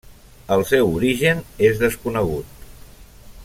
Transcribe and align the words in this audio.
El 0.55 0.63
seu 0.69 0.89
origen 1.01 1.43
és 1.69 1.85
desconegut. 1.85 2.67